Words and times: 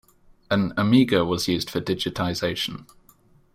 An 0.49 0.73
Amiga 0.77 1.23
was 1.23 1.47
used 1.47 1.69
for 1.69 1.79
digitisation. 1.79 2.87